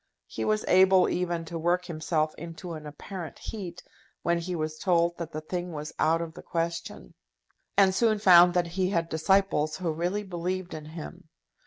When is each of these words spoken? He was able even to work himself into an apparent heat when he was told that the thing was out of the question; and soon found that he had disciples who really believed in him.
He 0.25 0.43
was 0.43 0.65
able 0.67 1.07
even 1.09 1.45
to 1.45 1.59
work 1.59 1.85
himself 1.85 2.33
into 2.33 2.73
an 2.73 2.87
apparent 2.87 3.37
heat 3.37 3.83
when 4.23 4.39
he 4.39 4.55
was 4.55 4.79
told 4.79 5.15
that 5.19 5.31
the 5.31 5.41
thing 5.41 5.73
was 5.73 5.93
out 5.99 6.23
of 6.23 6.33
the 6.33 6.41
question; 6.41 7.13
and 7.77 7.93
soon 7.93 8.17
found 8.17 8.55
that 8.55 8.65
he 8.65 8.89
had 8.89 9.09
disciples 9.09 9.77
who 9.77 9.93
really 9.93 10.23
believed 10.23 10.73
in 10.73 10.85
him. 10.85 11.29